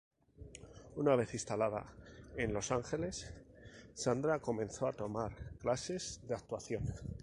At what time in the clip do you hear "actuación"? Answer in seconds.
6.33-6.83